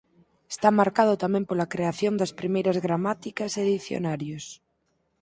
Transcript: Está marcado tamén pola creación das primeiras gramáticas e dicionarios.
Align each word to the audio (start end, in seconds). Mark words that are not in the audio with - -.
Está 0.53 0.67
marcado 0.79 1.13
tamén 1.23 1.47
pola 1.49 1.71
creación 1.73 2.13
das 2.17 2.35
primeiras 2.39 2.77
gramáticas 2.85 3.51
e 3.61 3.63
dicionarios. 3.73 4.45